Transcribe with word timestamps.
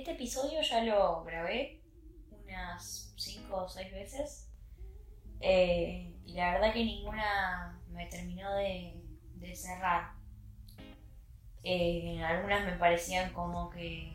Este 0.00 0.12
episodio 0.12 0.62
ya 0.62 0.82
lo 0.82 1.24
grabé 1.24 1.82
unas 2.46 3.12
5 3.18 3.54
o 3.54 3.68
6 3.68 3.92
veces. 3.92 4.50
Eh, 5.40 6.16
y 6.24 6.32
la 6.32 6.54
verdad 6.54 6.72
que 6.72 6.86
ninguna 6.86 7.78
me 7.90 8.06
terminó 8.06 8.50
de, 8.54 8.94
cerrar. 9.54 10.12
Eh, 11.62 12.18
algunas 12.24 12.64
me 12.64 12.78
parecían 12.78 13.30
como 13.34 13.68
que. 13.68 14.10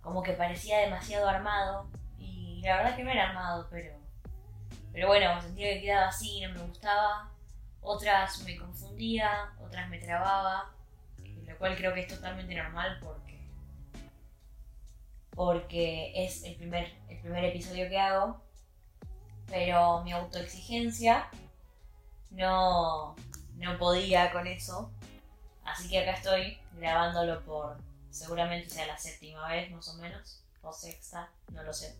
como 0.00 0.22
que 0.22 0.32
parecía 0.32 0.78
demasiado 0.78 1.28
armado. 1.28 1.90
Y 2.18 2.62
la 2.62 2.78
verdad 2.78 2.96
que 2.96 3.04
no 3.04 3.10
era 3.10 3.28
armado, 3.28 3.68
pero. 3.70 3.94
Pero 4.90 5.06
bueno, 5.06 5.38
sentía 5.42 5.74
que 5.74 5.82
quedaba 5.82 6.08
así, 6.08 6.40
no 6.40 6.54
me 6.54 6.66
gustaba. 6.66 7.30
Otras 7.82 8.42
me 8.44 8.56
confundía, 8.56 9.52
otras 9.62 9.90
me 9.90 9.98
trababa. 9.98 10.72
Lo 11.46 11.58
cual 11.58 11.76
creo 11.76 11.92
que 11.92 12.00
es 12.00 12.08
totalmente 12.08 12.54
normal 12.54 12.98
porque. 13.02 13.31
Porque 15.34 16.12
es 16.14 16.44
el 16.44 16.56
primer, 16.56 16.92
el 17.08 17.18
primer 17.20 17.44
episodio 17.44 17.88
que 17.88 17.98
hago. 17.98 18.40
Pero 19.46 20.02
mi 20.02 20.12
autoexigencia 20.12 21.28
no, 22.30 23.16
no 23.56 23.78
podía 23.78 24.32
con 24.32 24.46
eso. 24.46 24.90
Así 25.64 25.88
que 25.88 26.00
acá 26.00 26.12
estoy 26.12 26.58
grabándolo 26.78 27.42
por 27.44 27.76
seguramente 28.10 28.70
sea 28.70 28.86
la 28.86 28.98
séptima 28.98 29.48
vez 29.48 29.70
más 29.70 29.88
o 29.88 29.94
menos. 29.94 30.42
O 30.62 30.72
sexta, 30.72 31.28
no 31.52 31.62
lo 31.62 31.72
sé. 31.72 31.96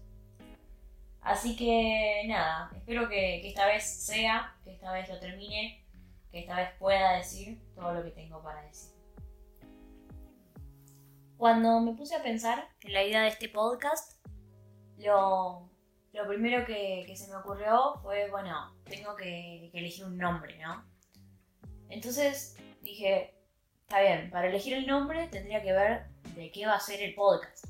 Así 1.21 1.57
que 1.57 2.25
nada, 2.27 2.71
espero 2.75 3.09
que, 3.09 3.41
que, 3.43 3.49
esta 3.49 3.67
vez 3.67 3.85
sea, 3.85 4.55
que 4.65 4.73
esta 4.73 4.93
vez 4.93 5.09
lo 5.09 5.19
termine, 5.21 5.81
que 6.31 6.41
esta 6.41 6.57
vez 6.57 6.71
pueda 6.79 7.17
decir 7.17 7.61
todo 7.75 7.95
lo 7.95 8.03
que 8.03 8.11
tengo 8.11 8.43
para 8.43 8.63
decir. 8.63 8.91
Cuando 11.43 11.81
me 11.81 11.95
puse 11.95 12.15
a 12.15 12.23
pensar 12.23 12.69
en 12.83 12.93
la 12.93 13.03
idea 13.03 13.23
de 13.23 13.29
este 13.31 13.49
podcast, 13.49 14.25
lo, 14.99 15.69
primero 16.29 16.65
que, 16.65 17.13
se 17.17 17.29
me 17.29 17.35
ocurrió 17.35 17.99
fue, 18.01 18.31
bueno, 18.31 18.77
tengo 18.85 19.17
que, 19.17 19.69
que 19.73 19.79
elegir 19.81 20.05
un 20.05 20.19
nombre, 20.19 20.57
¿no? 20.59 20.85
Entonces 21.89 22.57
dije, 22.83 23.35
está 23.81 24.03
bien, 24.03 24.31
para 24.31 24.47
elegir 24.47 24.75
el 24.75 24.87
nombre 24.87 25.27
tendría 25.33 25.61
que 25.61 25.73
ver 25.73 26.07
de 26.37 26.53
qué 26.53 26.65
va 26.65 26.75
a 26.75 26.81
ser 26.81 27.03
el 27.03 27.13
podcast, 27.17 27.67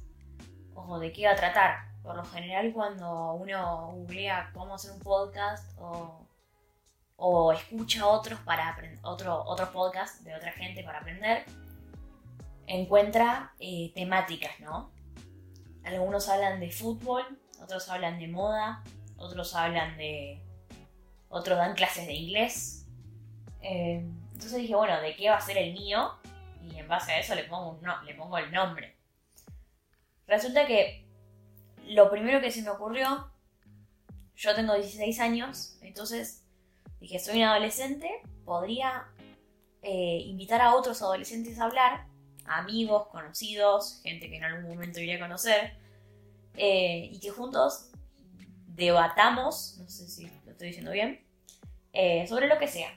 o 0.75 0.99
de 0.99 1.11
qué 1.11 1.25
va 1.25 1.33
a 1.33 1.37
tratar 1.37 1.79
por 2.03 2.15
lo 2.15 2.27
general 2.27 2.75
cuando 2.75 3.33
uno 3.37 3.91
googlea 3.93 4.51
cómo 4.53 4.75
hacer 4.75 4.91
un 4.93 5.01
podcast 5.01 5.67
o, 5.79 6.27
o 7.17 7.53
escucha 7.55 8.07
otros 8.07 8.39
para 8.41 8.77
otro, 9.01 9.43
otros 9.47 9.71
podcasts 9.71 10.23
de 10.25 10.35
otra 10.35 10.53
gente 10.53 10.85
para 10.85 10.99
aprender, 10.99 11.47
encuentra 12.73 13.53
eh, 13.61 13.93
temáticas, 13.95 14.59
¿no? 14.61 14.91
Algunos 15.85 16.29
hablan 16.29 16.61
de 16.61 16.71
fútbol, 16.71 17.23
otros 17.61 17.89
hablan 17.89 18.19
de 18.19 18.29
moda, 18.29 18.83
otros 19.17 19.55
hablan 19.55 19.97
de... 19.97 20.43
otros 21.29 21.59
dan 21.59 21.75
clases 21.75 22.07
de 22.07 22.15
inglés. 22.15 22.87
Eh, 23.61 24.05
entonces 24.33 24.55
dije, 24.55 24.75
bueno, 24.75 25.01
¿de 25.01 25.15
qué 25.15 25.29
va 25.29 25.37
a 25.37 25.41
ser 25.41 25.59
el 25.59 25.73
mío? 25.73 26.13
Y 26.63 26.79
en 26.79 26.89
base 26.89 27.13
a 27.13 27.21
eso 27.21 27.35
le 27.35 27.45
pongo, 27.45 27.71
un 27.71 28.07
le 28.07 28.15
pongo 28.15 28.39
el 28.39 28.51
nombre. 28.51 28.97
Resulta 30.27 30.67
que 30.67 31.07
lo 31.89 32.11
primero 32.11 32.41
que 32.41 32.51
se 32.51 32.63
me 32.63 32.71
ocurrió, 32.71 33.31
yo 34.35 34.55
tengo 34.55 34.75
16 34.75 35.21
años, 35.21 35.77
entonces 35.83 36.45
dije, 37.01 37.19
soy 37.19 37.39
un 37.39 37.49
adolescente, 37.49 38.09
podría 38.45 39.09
eh, 39.83 40.23
invitar 40.25 40.61
a 40.61 40.75
otros 40.75 41.03
adolescentes 41.03 41.59
a 41.59 41.65
hablar, 41.65 42.07
amigos, 42.47 43.09
conocidos, 43.09 44.01
gente 44.03 44.29
que 44.29 44.37
en 44.37 44.45
algún 44.45 44.71
momento 44.71 45.01
iría 45.01 45.17
a 45.17 45.21
conocer, 45.21 45.77
eh, 46.57 47.09
y 47.13 47.21
que 47.21 47.31
juntos 47.31 47.91
debatamos, 48.67 49.77
no 49.79 49.89
sé 49.89 50.09
si 50.09 50.31
lo 50.45 50.53
estoy 50.53 50.69
diciendo 50.69 50.93
bien, 50.93 51.25
eh, 51.93 52.27
sobre 52.27 52.47
lo 52.47 52.59
que 52.59 52.69
sea. 52.69 52.91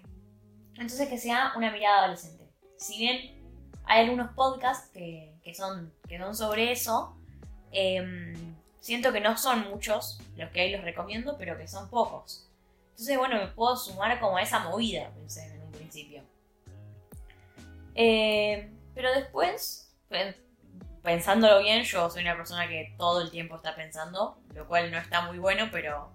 Entonces 0.74 1.08
que 1.08 1.18
sea 1.18 1.53
una 1.56 1.72
mirada 1.72 2.03
adolescente. 2.03 2.50
Si 2.78 2.97
bien 2.97 3.44
hay 3.86 4.03
algunos 4.03 4.31
podcasts 4.34 4.90
que, 4.92 5.34
que 5.44 5.53
son, 5.53 5.94
que 6.08 6.18
son 6.18 6.36
sobre 6.36 6.72
eso, 6.72 7.18
em, 7.72 8.56
Siento 8.86 9.12
que 9.12 9.20
no 9.20 9.36
son 9.36 9.68
muchos 9.72 10.20
los 10.38 10.52
que 10.52 10.62
ahí 10.62 10.72
los 10.72 10.84
recomiendo, 10.84 11.38
pero 11.40 11.58
que 11.58 11.68
son 11.68 11.90
pocos. 11.90 12.47
Entonces, 12.91 13.18
bueno, 13.18 13.38
me 13.38 13.47
puedo 13.47 13.75
sumar 13.75 14.20
como 14.20 14.38
a 14.38 14.44
esa 14.44 14.59
movida, 14.59 15.09
pensé 15.16 15.44
en 15.56 15.64
un 15.64 15.72
principio. 15.72 16.22
Eh, 17.96 18.70
pero 18.96 19.14
después, 19.14 19.94
pensándolo 21.04 21.60
bien, 21.60 21.84
yo 21.84 22.10
soy 22.10 22.24
una 22.24 22.36
persona 22.36 22.68
que 22.68 22.96
todo 22.98 23.22
el 23.22 23.30
tiempo 23.30 23.58
está 23.58 23.76
pensando, 23.76 24.40
lo 24.56 24.68
cual 24.68 24.90
no 24.90 24.98
está 24.98 25.22
muy 25.22 25.38
bueno, 25.38 25.70
pero, 25.72 26.10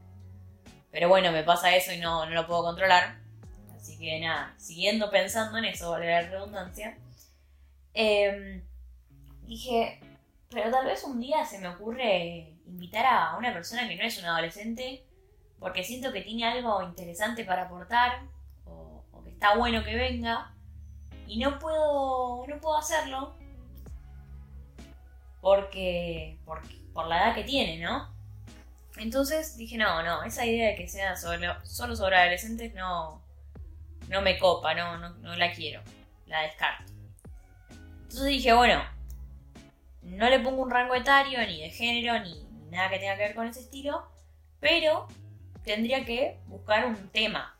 pero 0.90 1.08
bueno, 1.08 1.30
me 1.30 1.44
pasa 1.44 1.76
eso 1.76 1.92
y 1.92 1.98
no, 1.98 2.26
no 2.26 2.32
lo 2.32 2.46
puedo 2.46 2.64
controlar. 2.64 3.20
Así 3.76 3.98
que 3.98 4.18
nada, 4.18 4.54
siguiendo 4.58 5.10
pensando 5.10 5.58
en 5.58 5.66
eso, 5.66 5.90
vale 5.90 6.10
la 6.10 6.22
redundancia, 6.22 6.98
eh, 7.94 8.62
dije, 9.42 10.00
pero 10.50 10.70
tal 10.70 10.86
vez 10.86 11.04
un 11.04 11.20
día 11.20 11.44
se 11.44 11.58
me 11.58 11.68
ocurre 11.68 12.54
invitar 12.66 13.06
a 13.06 13.36
una 13.36 13.52
persona 13.52 13.88
que 13.88 13.96
no 13.96 14.04
es 14.04 14.18
un 14.18 14.24
adolescente 14.24 15.04
porque 15.58 15.84
siento 15.84 16.12
que 16.12 16.22
tiene 16.22 16.46
algo 16.46 16.82
interesante 16.82 17.44
para 17.44 17.62
aportar 17.62 18.22
o, 18.64 19.04
que 19.22 19.30
está 19.30 19.56
bueno 19.56 19.84
que 19.84 19.94
venga 19.94 20.54
y 21.30 21.38
no 21.38 21.58
puedo 21.58 22.46
no 22.46 22.60
puedo 22.60 22.76
hacerlo 22.76 23.34
porque, 25.40 26.38
por 26.92 27.06
la 27.06 27.18
edad 27.18 27.34
que 27.34 27.44
tiene, 27.44 27.78
¿no? 27.78 28.12
Entonces 28.98 29.56
dije, 29.56 29.78
no, 29.78 30.02
no, 30.02 30.22
esa 30.24 30.44
idea 30.44 30.68
de 30.68 30.74
que 30.74 30.86
sea 30.86 31.16
solo, 31.16 31.54
solo 31.64 31.96
sobre 31.96 32.16
adolescentes 32.16 32.74
no, 32.74 33.22
no 34.08 34.20
me 34.20 34.38
copa, 34.38 34.74
no, 34.74 34.98
no 34.98 35.36
la 35.36 35.52
quiero, 35.52 35.80
la 36.26 36.42
descarto. 36.42 36.92
Entonces 38.02 38.26
dije, 38.26 38.52
bueno, 38.52 38.82
no 40.02 40.28
le 40.28 40.40
pongo 40.40 40.62
un 40.62 40.70
rango 40.70 40.94
etario, 40.94 41.38
ni 41.46 41.62
de 41.62 41.70
género, 41.70 42.18
ni, 42.20 42.44
nada 42.70 42.90
que 42.90 42.98
tenga 42.98 43.16
que 43.16 43.22
ver 43.22 43.34
con 43.34 43.46
ese 43.46 43.60
estilo, 43.60 44.06
pero 44.58 45.08
tendría 45.64 46.04
que 46.04 46.38
buscar 46.46 46.84
un 46.86 47.08
tema 47.08 47.56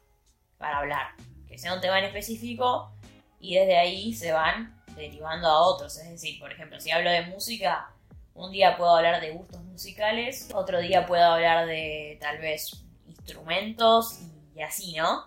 para 0.58 0.78
hablar, 0.78 1.14
que 1.48 1.56
sea 1.56 1.72
un 1.72 1.80
tema 1.80 1.98
en 1.98 2.06
específico 2.06 2.92
y 3.40 3.54
desde 3.54 3.76
ahí 3.76 4.12
se 4.14 4.32
van 4.32 4.80
derivando 4.94 5.48
a 5.48 5.60
otros. 5.62 5.96
Es 5.98 6.10
decir, 6.10 6.38
por 6.38 6.52
ejemplo, 6.52 6.78
si 6.78 6.90
hablo 6.90 7.10
de 7.10 7.22
música, 7.22 7.92
un 8.34 8.52
día 8.52 8.76
puedo 8.76 8.94
hablar 8.94 9.20
de 9.20 9.32
gustos 9.32 9.62
musicales, 9.64 10.48
otro 10.54 10.80
día 10.80 11.06
puedo 11.06 11.24
hablar 11.24 11.66
de 11.66 12.18
tal 12.20 12.38
vez 12.38 12.84
instrumentos 13.06 14.20
y 14.54 14.62
así, 14.62 14.94
¿no? 14.94 15.24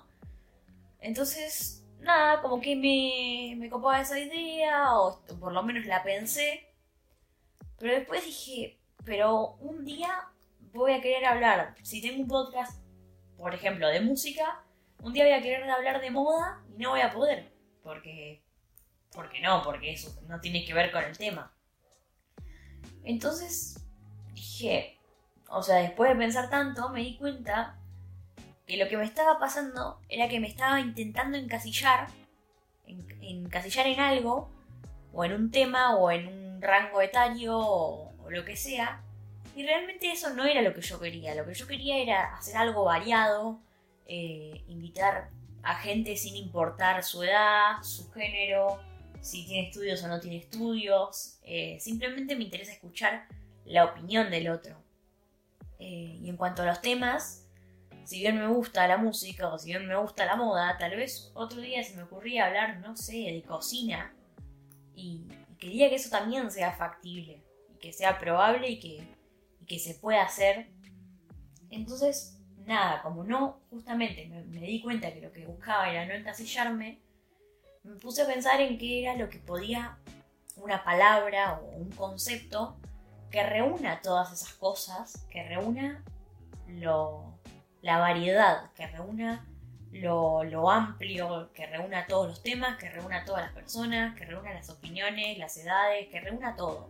Entonces, 0.99 1.83
nada, 1.99 2.41
como 2.41 2.61
que 2.61 2.75
me, 2.75 3.55
me 3.57 3.69
copaba 3.69 4.01
esa 4.01 4.19
idea, 4.19 4.97
o 4.97 5.19
por 5.39 5.51
lo 5.51 5.63
menos 5.63 5.85
la 5.85 6.03
pensé, 6.03 6.69
pero 7.77 7.93
después 7.93 8.23
dije, 8.23 8.79
pero 9.03 9.55
un 9.59 9.83
día 9.83 10.09
voy 10.71 10.93
a 10.93 11.01
querer 11.01 11.25
hablar, 11.25 11.75
si 11.83 12.01
tengo 12.01 12.21
un 12.21 12.27
podcast, 12.27 12.81
por 13.37 13.53
ejemplo, 13.53 13.87
de 13.87 14.01
música, 14.01 14.63
un 15.01 15.13
día 15.13 15.25
voy 15.25 15.33
a 15.33 15.41
querer 15.41 15.69
hablar 15.69 15.99
de 15.99 16.09
moda 16.09 16.63
y 16.75 16.81
no 16.81 16.91
voy 16.91 17.01
a 17.01 17.11
poder, 17.11 17.52
porque, 17.83 18.41
porque 19.13 19.41
no, 19.41 19.61
porque 19.63 19.91
eso 19.91 20.15
no 20.27 20.39
tiene 20.39 20.65
que 20.65 20.73
ver 20.73 20.91
con 20.91 21.03
el 21.03 21.17
tema. 21.17 21.53
Entonces 23.03 23.85
dije, 24.33 24.97
o 25.49 25.61
sea, 25.61 25.75
después 25.77 26.09
de 26.09 26.15
pensar 26.15 26.49
tanto, 26.49 26.89
me 26.89 27.01
di 27.01 27.17
cuenta 27.17 27.77
que 28.65 28.77
lo 28.77 28.87
que 28.87 28.97
me 28.97 29.03
estaba 29.03 29.37
pasando 29.39 29.99
era 30.07 30.29
que 30.29 30.39
me 30.39 30.47
estaba 30.47 30.79
intentando 30.79 31.37
encasillar, 31.37 32.07
encasillar 33.21 33.87
en 33.87 33.99
algo, 33.99 34.49
o 35.11 35.25
en 35.25 35.33
un 35.33 35.51
tema, 35.51 35.95
o 35.95 36.09
en 36.09 36.27
un 36.27 36.61
rango 36.61 37.01
etario, 37.01 37.57
o 37.59 38.13
lo 38.29 38.45
que 38.45 38.55
sea. 38.55 39.03
Y 39.55 39.63
realmente 39.65 40.11
eso 40.11 40.33
no 40.33 40.45
era 40.45 40.61
lo 40.61 40.73
que 40.73 40.81
yo 40.81 40.99
quería. 40.99 41.35
Lo 41.35 41.45
que 41.45 41.53
yo 41.53 41.67
quería 41.67 41.97
era 41.97 42.35
hacer 42.35 42.57
algo 42.57 42.85
variado, 42.85 43.59
eh, 44.07 44.63
invitar 44.67 45.29
a 45.63 45.75
gente 45.75 46.15
sin 46.17 46.35
importar 46.35 47.03
su 47.03 47.23
edad, 47.23 47.81
su 47.81 48.11
género, 48.11 48.79
si 49.21 49.45
tiene 49.45 49.69
estudios 49.69 50.03
o 50.03 50.07
no 50.07 50.19
tiene 50.19 50.37
estudios. 50.37 51.39
Eh, 51.43 51.77
simplemente 51.79 52.35
me 52.35 52.43
interesa 52.43 52.73
escuchar 52.73 53.27
la 53.65 53.85
opinión 53.85 54.29
del 54.29 54.49
otro. 54.49 54.75
Eh, 55.79 56.19
y 56.21 56.29
en 56.29 56.37
cuanto 56.37 56.61
a 56.61 56.65
los 56.65 56.81
temas, 56.81 57.47
si 58.03 58.19
bien 58.19 58.37
me 58.37 58.47
gusta 58.47 58.87
la 58.87 58.97
música 58.97 59.47
o 59.47 59.57
si 59.57 59.69
bien 59.69 59.87
me 59.87 59.95
gusta 59.95 60.25
la 60.25 60.35
moda, 60.35 60.77
tal 60.77 60.95
vez 60.95 61.31
otro 61.33 61.61
día 61.61 61.83
se 61.83 61.95
me 61.95 62.03
ocurría 62.03 62.45
hablar, 62.45 62.79
no 62.79 62.95
sé, 62.95 63.13
de 63.13 63.43
cocina. 63.47 64.13
y 64.95 65.27
quería 65.57 65.89
que 65.89 65.95
eso 65.95 66.09
también 66.09 66.51
sea 66.51 66.73
factible 66.73 67.41
que 67.83 67.91
sea 67.91 68.17
probable 68.17 68.69
y 68.69 68.79
que, 68.79 69.03
que 69.67 69.77
se 69.77 69.95
pueda 69.95 70.23
hacer. 70.23 70.67
Entonces, 71.69 72.39
nada, 72.65 73.01
como 73.01 73.23
no, 73.23 73.59
justamente 73.69 74.27
me, 74.27 74.43
di 74.43 74.81
cuenta 74.81 75.13
que 75.13 75.21
lo 75.21 75.31
que 75.31 75.45
buscaba 75.45 75.89
era 75.89 76.05
no 76.05 76.13
encasillarme, 76.13 76.99
me 77.83 77.95
puse 77.95 78.21
a 78.21 78.27
pensar 78.27 78.61
en 78.61 78.77
qué 78.77 79.03
era 79.03 79.15
lo 79.15 79.29
que 79.29 79.39
podía 79.39 79.97
una 80.55 80.83
palabra 80.83 81.59
o 81.59 81.77
un 81.77 81.91
concepto 81.91 82.77
que 83.29 83.43
reúna 83.43 84.01
todas 84.01 84.31
esas 84.31 84.53
cosas, 84.53 85.25
que 85.29 85.43
reúna 85.43 86.03
lo, 86.67 87.33
la 87.81 87.97
variedad, 87.97 88.71
que 88.73 88.87
reúna 88.87 89.45
lo, 89.91 90.43
lo, 90.43 90.69
amplio, 90.69 91.51
que 91.53 91.65
reúna 91.65 92.05
todos 92.07 92.27
los 92.27 92.43
temas, 92.43 92.77
que 92.77 92.89
reúna 92.89 93.25
todas 93.25 93.43
las 93.43 93.53
personas, 93.53 94.15
que 94.15 94.25
reúna 94.25 94.53
las 94.53 94.69
opiniones, 94.69 95.37
las 95.37 95.57
edades, 95.57 96.07
que 96.09 96.21
reúna 96.21 96.55
todo. 96.55 96.89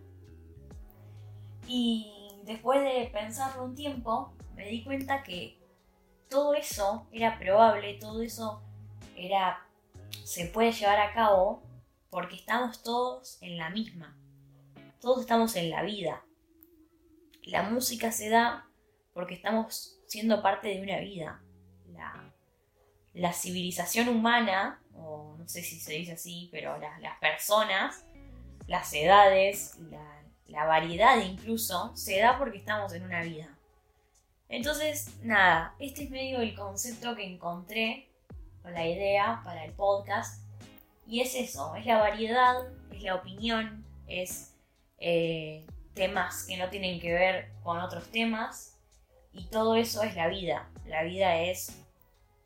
Y 1.67 2.13
después 2.43 2.81
de 2.81 3.09
pensarlo 3.11 3.63
un 3.63 3.75
tiempo, 3.75 4.33
me 4.55 4.67
di 4.67 4.83
cuenta 4.83 5.23
que 5.23 5.62
todo 6.33 6.55
eso 6.55 7.07
era 7.11 7.37
probable, 7.37 7.93
todo 7.99 8.23
eso 8.23 8.63
era 9.15 9.63
se 10.23 10.47
puede 10.47 10.71
llevar 10.71 10.99
a 10.99 11.13
cabo 11.13 11.61
porque 12.09 12.35
estamos 12.35 12.81
todos 12.81 13.37
en 13.41 13.55
la 13.55 13.69
misma. 13.69 14.17
Todos 14.99 15.21
estamos 15.21 15.55
en 15.55 15.69
la 15.69 15.83
vida. 15.83 16.23
La 17.43 17.61
música 17.61 18.11
se 18.11 18.29
da 18.29 18.67
porque 19.13 19.35
estamos 19.35 19.99
siendo 20.07 20.41
parte 20.41 20.69
de 20.69 20.81
una 20.81 20.99
vida. 20.99 21.39
La, 23.13 23.31
civilización 23.31 24.09
humana, 24.09 24.81
o 24.95 25.35
no 25.37 25.47
sé 25.47 25.61
si 25.61 25.79
se 25.79 25.93
dice 25.93 26.13
así, 26.13 26.49
pero 26.51 26.79
las 26.79 27.19
personas, 27.19 28.05
las 28.65 28.91
edades, 28.91 29.77
la, 29.91 30.23
la 30.47 30.65
variedad 30.65 31.23
incluso, 31.23 31.95
se 31.95 32.19
da 32.19 32.39
porque 32.39 32.57
estamos 32.57 32.91
en 32.93 33.03
una 33.03 33.21
vida. 33.21 33.55
Entonces, 34.53 35.09
nada, 35.23 35.73
este 35.79 36.03
es 36.03 36.11
medio 36.11 36.39
el 36.39 36.53
concepto 36.53 37.15
que 37.15 37.25
encontré 37.25 38.07
con 38.61 38.71
la 38.71 38.87
idea 38.87 39.41
para 39.43 39.65
el 39.65 39.71
podcast. 39.71 40.45
Y 41.07 41.21
es 41.21 41.33
eso, 41.33 41.75
es 41.75 41.87
la 41.87 41.97
variedad, 41.97 42.57
es 42.91 43.01
la 43.01 43.15
opinión, 43.15 43.83
es 44.05 44.53
eh, 44.99 45.65
temas 45.95 46.43
que 46.43 46.57
no 46.57 46.69
tienen 46.69 46.99
que 46.99 47.11
ver 47.11 47.51
con 47.63 47.79
otros 47.79 48.11
temas. 48.11 48.77
Y 49.31 49.45
todo 49.45 49.75
eso 49.75 50.03
es 50.03 50.15
la 50.15 50.27
vida. 50.27 50.69
La 50.85 51.01
vida 51.01 51.35
es 51.41 51.75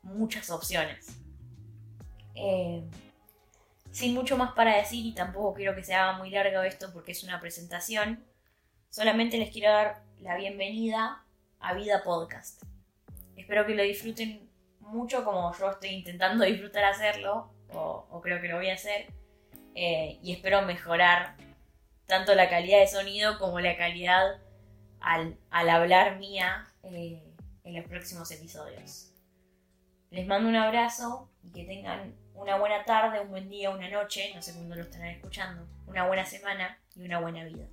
muchas 0.02 0.48
opciones. 0.48 1.08
Eh, 2.34 2.82
sin 3.90 4.14
mucho 4.14 4.38
más 4.38 4.52
para 4.52 4.78
decir 4.78 5.04
y 5.04 5.12
tampoco 5.12 5.52
quiero 5.52 5.74
que 5.74 5.84
se 5.84 5.92
haga 5.92 6.16
muy 6.16 6.30
largo 6.30 6.62
esto 6.62 6.90
porque 6.90 7.12
es 7.12 7.22
una 7.22 7.38
presentación, 7.38 8.24
solamente 8.88 9.36
les 9.36 9.50
quiero 9.50 9.70
dar 9.70 10.02
la 10.20 10.36
bienvenida 10.36 11.22
a 11.60 11.74
Vida 11.74 12.02
Podcast. 12.02 12.62
Espero 13.36 13.66
que 13.66 13.74
lo 13.74 13.82
disfruten 13.82 14.48
mucho 14.80 15.24
como 15.24 15.52
yo 15.56 15.70
estoy 15.70 15.90
intentando 15.90 16.44
disfrutar 16.46 16.84
hacerlo, 16.84 17.52
o, 17.70 18.20
creo 18.22 18.40
que 18.40 18.48
lo 18.48 18.56
voy 18.56 18.70
a 18.70 18.74
hacer, 18.74 19.12
eh, 19.74 20.18
y 20.22 20.32
espero 20.32 20.62
mejorar 20.62 21.36
tanto 22.06 22.34
la 22.34 22.48
calidad 22.48 22.80
de 22.80 22.86
sonido 22.86 23.38
como 23.38 23.60
la 23.60 23.76
calidad 23.76 24.40
al, 25.00 25.38
hablar 25.50 26.18
mía 26.18 26.66
eh, 26.82 27.22
en 27.64 27.76
los 27.76 27.84
próximos 27.86 28.30
episodios. 28.30 29.12
Les 30.10 30.26
mando 30.26 30.48
un 30.48 30.56
abrazo 30.56 31.30
y 31.42 31.52
que 31.52 31.64
tengan 31.64 32.14
una 32.34 32.56
buena 32.56 32.84
tarde, 32.84 33.20
un 33.20 33.30
buen 33.30 33.48
día, 33.50 33.70
una 33.70 33.90
noche, 33.90 34.32
no 34.34 34.40
sé 34.40 34.54
cuándo 34.54 34.74
lo 34.74 34.82
estarán 34.82 35.08
escuchando, 35.08 35.68
una 35.86 36.06
buena 36.06 36.24
semana 36.24 36.78
y 36.96 37.02
una 37.02 37.20
buena 37.20 37.44
vida. 37.44 37.66